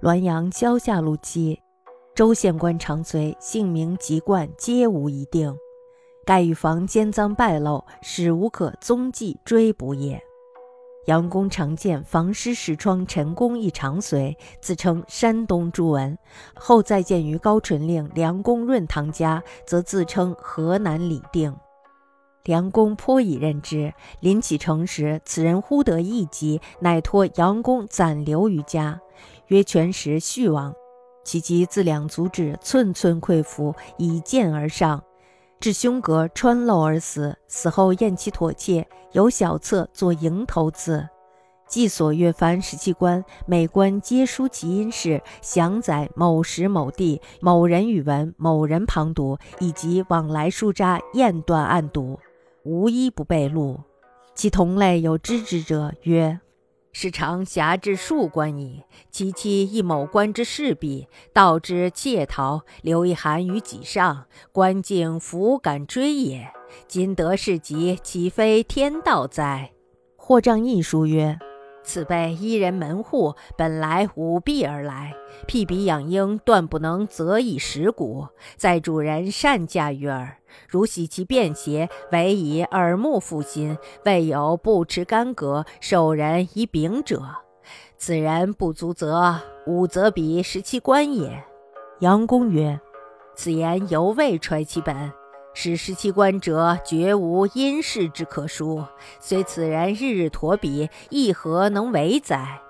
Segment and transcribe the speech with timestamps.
[0.00, 1.60] 滦阳郊下路七，
[2.14, 5.52] 州县官常随，姓名籍贯皆无一定。
[6.24, 10.22] 盖预防奸赃败露，使无可踪迹追捕也。
[11.06, 16.16] 杨公常见房师石窗陈公一常随，自称山东朱文。
[16.54, 21.56] 后再见于高淳令梁公润堂家，则自称河南李定。
[22.44, 23.92] 梁公颇以任之。
[24.20, 29.00] 临启程时，此人忽得一疾，乃托杨公暂留于家，
[29.48, 30.74] 曰全时续往。
[31.24, 35.02] 其疾自两足趾寸寸溃服，以剑而上。
[35.60, 41.06] 至胸膈穿漏而死，死后验其妥切，有小册作蝇头字，
[41.66, 52.16] 记所阅凡十七官，每官皆书其因事，详载某时某地某人语文，某人旁读，以及往来书札验断案牍，
[52.64, 53.80] 无一不备录。
[54.34, 56.40] 其同类有知之者曰。
[56.92, 58.82] 是常暇至数官矣。
[59.10, 66.48] 其妻亦某官之侍婢，盗之窃逃，留一函于己上，官竟弗敢追也。
[66.86, 69.72] 今得是疾，岂非天道哉？
[70.16, 71.38] 或仗一书曰。
[71.88, 75.14] 此辈一人门户，本来舞弊而来，
[75.46, 78.26] 辟彼养鹰，断不能择以食谷。
[78.56, 80.36] 在主人善驾于耳，
[80.68, 87.22] 如喜其便携，唯以耳目复心，未有不持干戈，受人以柄者。
[87.96, 91.42] 此人不足则吾则彼食其官也。
[92.00, 92.78] 杨公曰
[93.34, 95.10] ：“此言犹未揣其本。”
[95.60, 98.84] 使十七官者，绝无因事之可书。
[99.18, 102.60] 虽此人日日驮笔，亦何能为哉？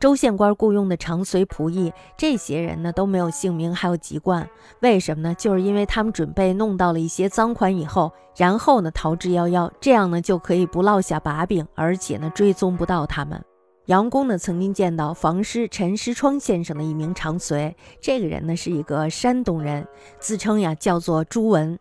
[0.00, 4.48] 州县官雇佣的长随仆役，这些人呢都没有姓名，还有籍贯。
[4.80, 5.34] 为什么呢？
[5.34, 13.44] 就是因为他们准备弄到了一些赃款以后，然后呢逃之夭夭，这样呢就可以不落下把柄，而且呢追踪不到他们。
[13.86, 19.86] 杨公呢，曾经见到房师陈师窗先生的一名长随，这个人呢是一个山东人，
[20.18, 21.78] 自称呀叫做朱文。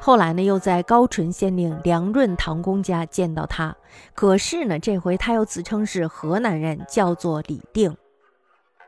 [0.00, 3.76] 后来呢，又在高淳县令梁润堂公家见到他，
[4.12, 7.96] 可是呢，这回他又自称是河南人，叫做李定。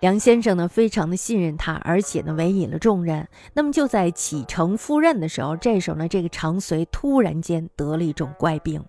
[0.01, 3.29] 梁先生呢，非常的信任他，而且呢，委以了重任。
[3.53, 8.85] 那么就在启程赴任的时候，这时候呢，这个长随突然间得了一种怪病。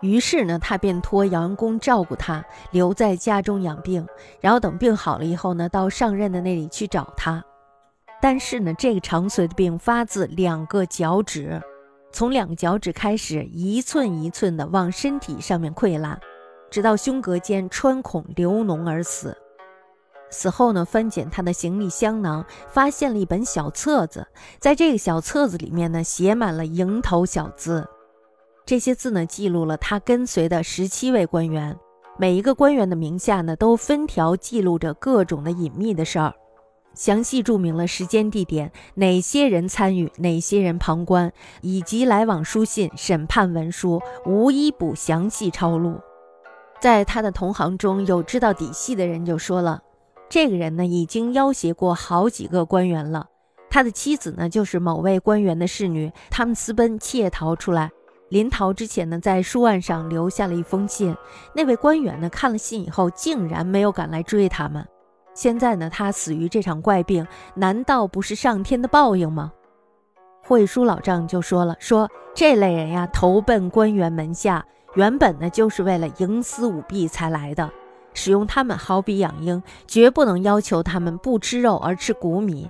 [0.00, 4.06] 于是呢，他便托杨公照顾他，留在家中养病，
[4.40, 7.44] 然后等病好了以后呢，到上任的那里去找他。
[8.20, 11.60] 但是呢，这个长随的病发自两个脚趾，
[12.12, 16.20] 从两个脚趾开始，一寸一寸的往身体上面溃烂，
[16.70, 19.36] 直到胸膈间穿孔流脓而死。
[20.30, 24.26] 死后呢，翻检他的行李箱囊，发现了一本小册子，
[24.60, 27.88] 在这个小册子里面呢，写满了蝇头小字。
[28.68, 31.74] 这些字呢，记录了他跟随的十七位官员，
[32.18, 36.34] 每一个官员的名下呢，都分条记录着各种的隐秘的事儿，
[36.92, 45.98] 详细注明了时间、地点，哪些人参与，哪些人旁观，以及来往书信、审判文书，无一不详细抄录。
[46.78, 49.80] 在他的同行中有知道底细的人就说了，
[50.28, 53.28] 这个人呢，已经要挟过好几个官员了。
[53.70, 57.90] 他的妻子呢，就是某位官员的侍女，他们私奔窃逃出来。
[58.28, 61.16] 临逃之前呢，在书案上留下了一封信。
[61.54, 64.86] 那位官员呢，看了信以后，竟然没有赶来追他们。
[65.34, 69.52] 现在呢，他死于这场怪病，难道不是上天的报应吗？
[70.42, 74.64] 惠叔老丈就说了：“说这类人呀，投奔官员门下，
[74.94, 77.70] 原本呢就是为了营私舞弊才来的。
[78.14, 82.68] 使用他们好比养鹰，绝不能要求他们不吃肉而吃谷米。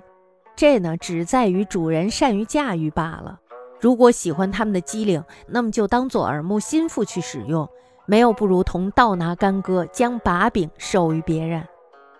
[0.54, 3.40] 这呢，只在于主人善于驾驭罢了。”
[3.80, 7.68] 如果喜欢他们的机灵，那么就当做耳目心腹去使用，
[8.06, 11.66] 没有不如同倒拿干戈，将把柄授予别人。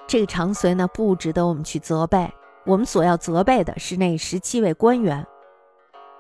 [0.07, 2.33] 这个长随呢，不值得我们去责备。
[2.65, 5.27] 我们所要责备的是那十七位官员。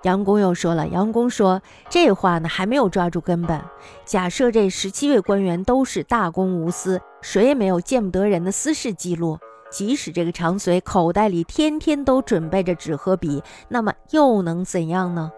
[0.02, 3.60] 杨公又说了，杨公说这话呢，还没有抓住根本。
[4.04, 9.38] 假设这十七位官员都是大公无私，谁也没有见不得人的私事记录。
[9.70, 15.30] 即使这个长随口袋里天天都准备着纸和笔，那么又能怎样呢？